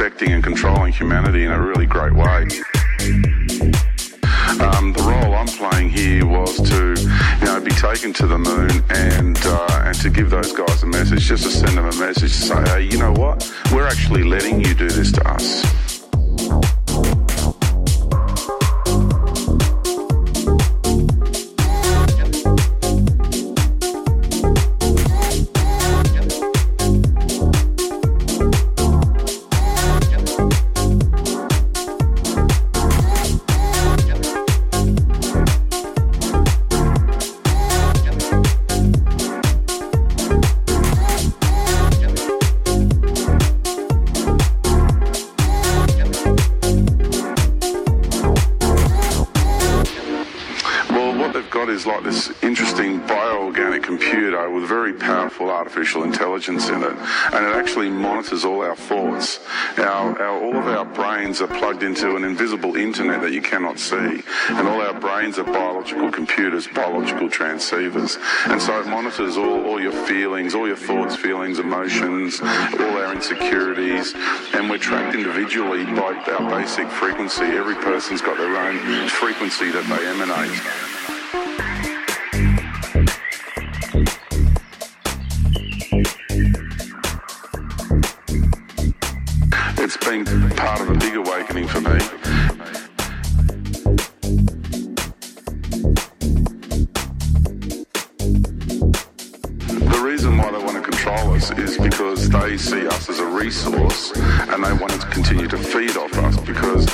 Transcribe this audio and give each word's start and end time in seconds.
affecting 0.00 0.32
and 0.32 0.42
controlling 0.42 0.92
humanity 0.92 1.44
in 1.44 1.52
a 1.52 1.60
really 1.60 1.86
great 1.86 2.12
way. 2.12 2.46
Um, 4.60 4.92
the 4.92 5.02
role 5.02 5.34
I'm 5.34 5.46
playing 5.46 5.90
here 5.90 6.26
was 6.26 6.56
to, 6.70 6.94
you 7.40 7.44
know, 7.44 7.60
be 7.60 7.70
taken 7.72 8.12
to 8.14 8.26
the 8.26 8.38
moon 8.38 8.70
and 8.90 9.38
uh, 9.44 9.82
and 9.84 9.94
to 10.00 10.10
give 10.10 10.30
those 10.30 10.52
guys 10.52 10.82
a 10.82 10.86
message, 10.86 11.22
just 11.22 11.44
to 11.44 11.50
send 11.50 11.76
them 11.76 11.86
a 11.86 11.96
message 11.96 12.32
to 12.32 12.42
say, 12.42 12.62
hey, 12.70 12.82
you 12.82 12.98
know 12.98 13.12
what? 13.12 13.50
We're 13.72 13.86
actually 13.86 14.24
letting 14.24 14.60
you 14.60 14.74
do 14.74 14.88
this 14.88 15.12
to 15.12 15.28
us. 15.28 15.89
Artificial 55.50 56.02
intelligence 56.04 56.68
in 56.68 56.82
it, 56.82 56.96
and 57.32 57.46
it 57.46 57.54
actually 57.54 57.88
monitors 57.88 58.44
all 58.44 58.62
our 58.62 58.76
thoughts. 58.76 59.40
Our, 59.78 60.20
our, 60.20 60.42
all 60.42 60.56
of 60.56 60.66
our 60.66 60.84
brains 60.84 61.40
are 61.40 61.46
plugged 61.46 61.82
into 61.82 62.16
an 62.16 62.24
invisible 62.24 62.76
internet 62.76 63.20
that 63.22 63.32
you 63.32 63.42
cannot 63.42 63.78
see, 63.78 64.22
and 64.48 64.68
all 64.68 64.80
our 64.80 64.98
brains 64.98 65.38
are 65.38 65.44
biological 65.44 66.10
computers, 66.10 66.66
biological 66.68 67.28
transceivers, 67.28 68.18
and 68.50 68.60
so 68.60 68.80
it 68.80 68.86
monitors 68.86 69.36
all, 69.36 69.64
all 69.66 69.80
your 69.80 69.92
feelings, 70.06 70.54
all 70.54 70.66
your 70.66 70.76
thoughts, 70.76 71.16
feelings, 71.16 71.58
emotions, 71.58 72.40
all 72.40 72.98
our 72.98 73.12
insecurities, 73.14 74.14
and 74.54 74.68
we're 74.68 74.78
tracked 74.78 75.14
individually 75.14 75.84
by 75.84 76.14
our 76.38 76.50
basic 76.50 76.88
frequency. 76.88 77.44
Every 77.44 77.76
person's 77.76 78.22
got 78.22 78.36
their 78.36 78.56
own 78.56 79.08
frequency 79.08 79.70
that 79.70 79.84
they 79.86 80.06
emanate. 80.06 80.99
It's 89.82 89.96
been 89.96 90.24
part 90.56 90.80
of 90.80 90.90
a 90.90 90.94
big 90.94 91.16
awakening 91.16 91.66
for 91.66 91.80
me. 91.80 91.98
The 99.78 100.00
reason 100.02 100.36
why 100.36 100.50
they 100.50 100.58
want 100.58 100.76
to 100.76 100.82
control 100.82 101.32
us 101.32 101.50
is 101.52 101.78
because 101.78 102.28
they 102.28 102.56
see 102.56 102.86
us 102.86 103.08
as 103.08 103.18
a 103.18 103.26
resource 103.26 104.12
and 104.16 104.62
they 104.62 104.72
want 104.74 104.92
to 104.92 105.06
continue 105.08 105.48
to 105.48 105.58
feed 105.58 105.96
off 105.96 106.16
us 106.18 106.36
because 106.40 106.86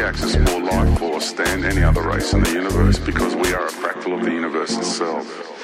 we 0.00 0.06
access 0.06 0.34
more 0.50 0.62
life 0.62 0.98
force 0.98 1.32
than 1.32 1.62
any 1.62 1.82
other 1.82 2.00
race 2.00 2.32
in 2.32 2.42
the 2.42 2.50
universe 2.52 2.98
because 2.98 3.34
we 3.34 3.52
are 3.52 3.66
a 3.66 3.70
fractal 3.70 4.18
of 4.18 4.24
the 4.24 4.30
universe 4.30 4.74
itself. 4.74 5.59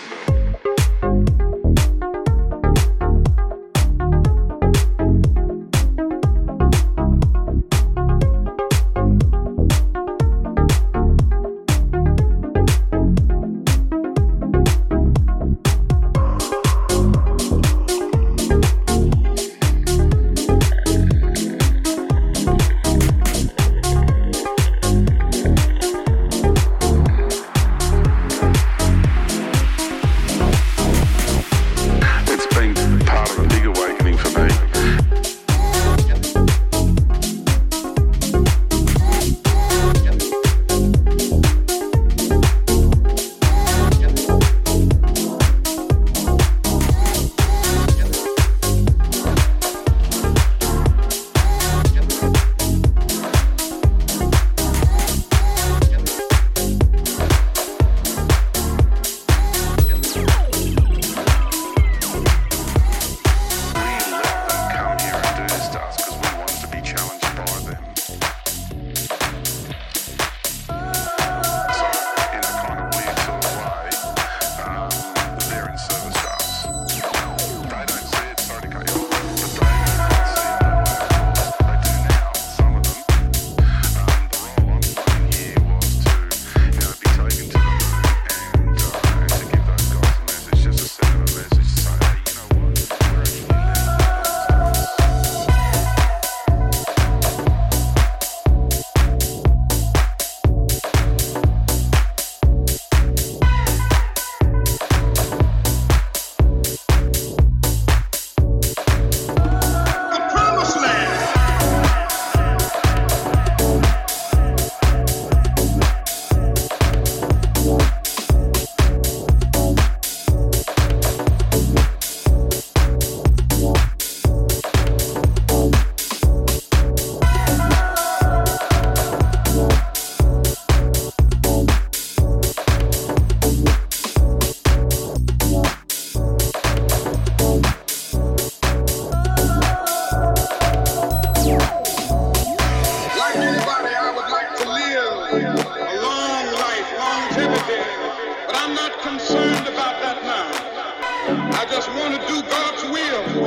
just 151.86 151.98
want 151.98 152.20
to 152.20 152.26
do 152.26 152.42
God's 152.50 152.82
will. 152.90 153.46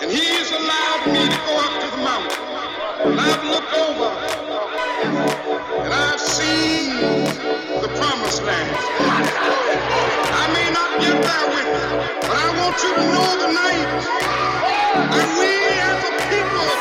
And 0.00 0.10
He 0.10 0.24
has 0.40 0.48
allowed 0.52 1.04
me 1.12 1.20
to 1.28 1.38
go 1.44 1.54
up 1.60 1.74
to 1.84 1.88
the 1.92 2.00
mountain. 2.00 2.40
And 3.12 3.20
I've 3.20 3.44
looked 3.44 3.74
over 3.76 4.08
and 5.84 5.92
I've 5.92 6.20
seen 6.20 6.96
the 7.82 7.90
promised 8.00 8.42
land. 8.42 8.72
I 10.32 10.44
may 10.56 10.68
not 10.72 10.96
get 11.00 11.16
there 11.20 11.46
with 11.52 11.68
you, 11.76 11.88
but 12.24 12.36
I 12.40 12.48
want 12.56 12.76
you 12.80 12.92
to 12.96 13.04
know 13.12 13.30
tonight 13.36 13.88
that 15.12 15.28
we 15.36 15.52
as 15.84 16.00
a 16.08 16.12
people 16.32 16.72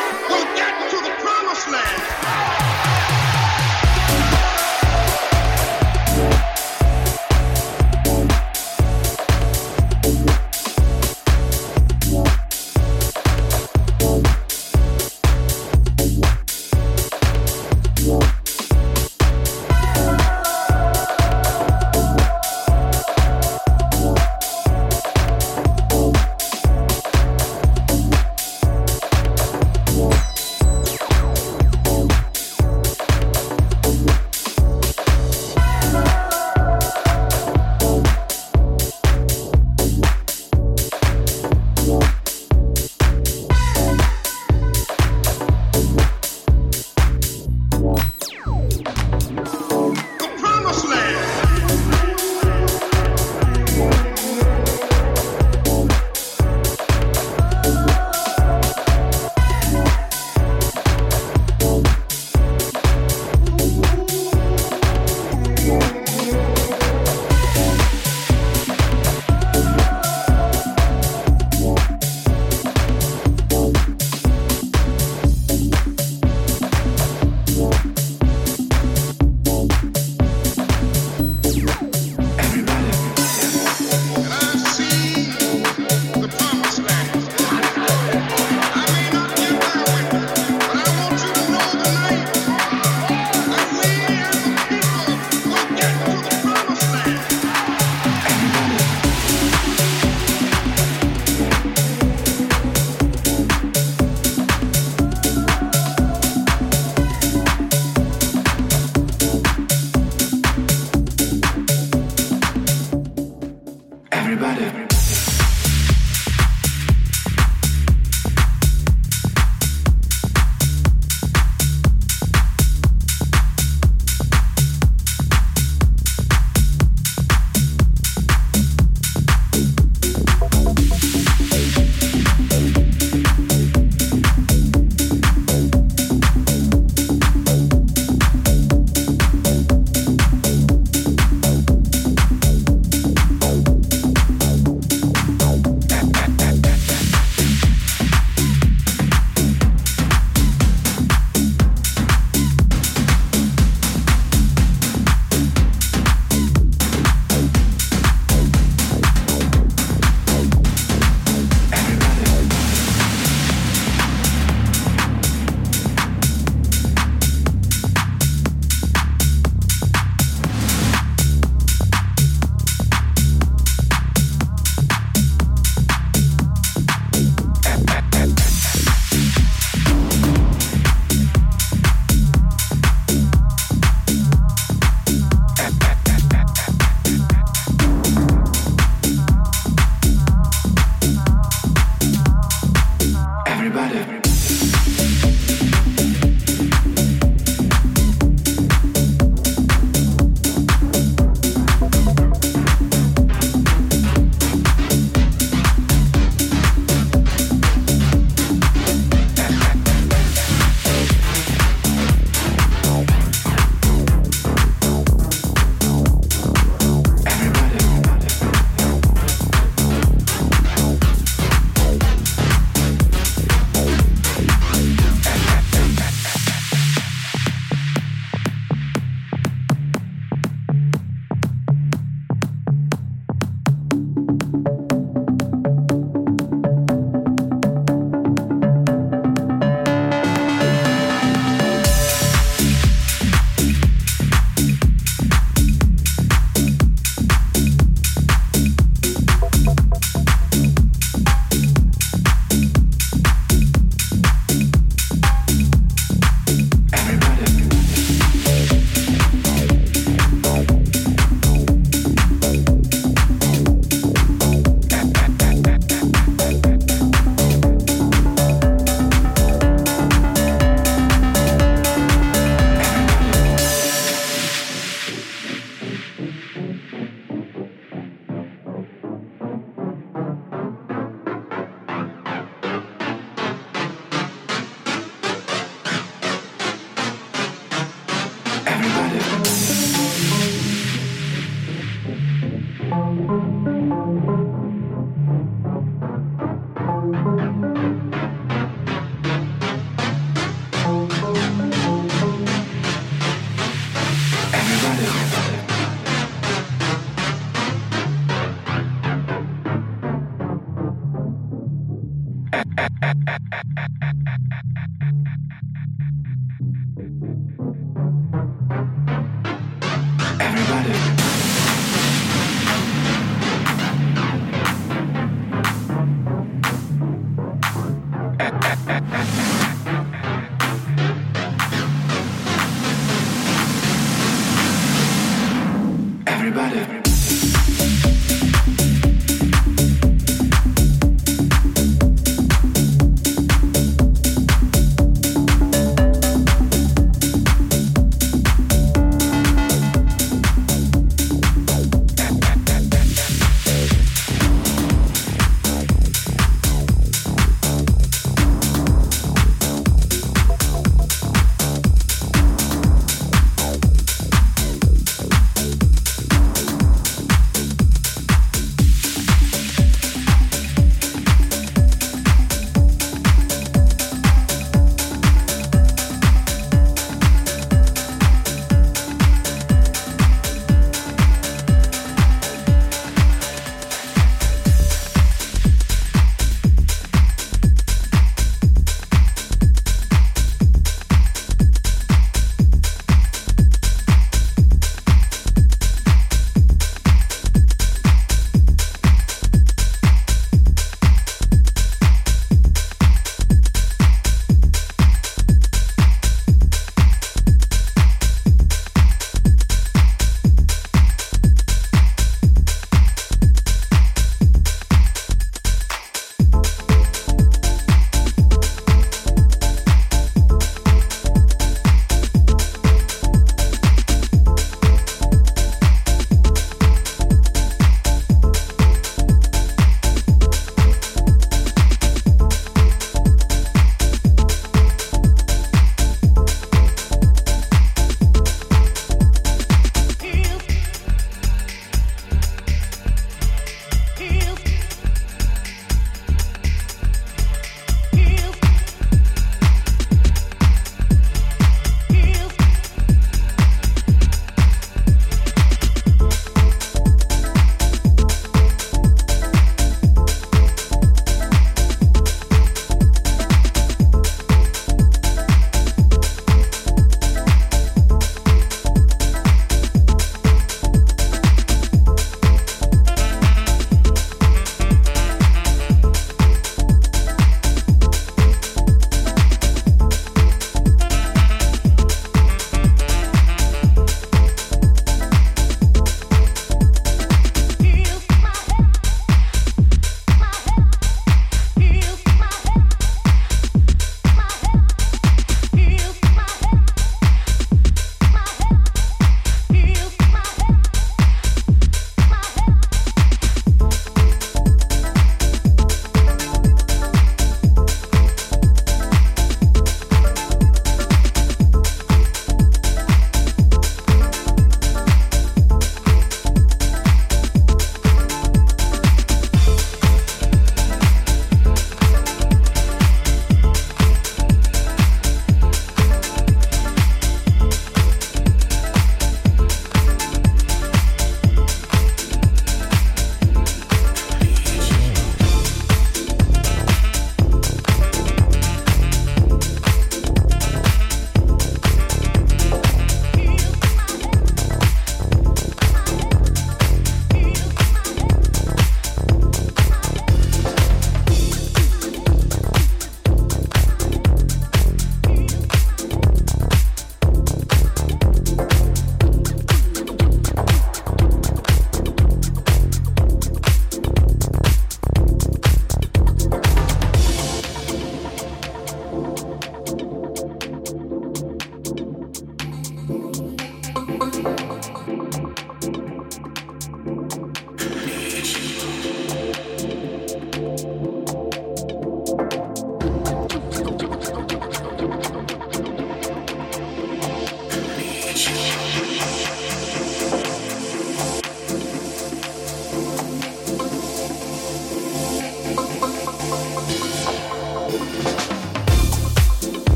everybody. 336.58 336.97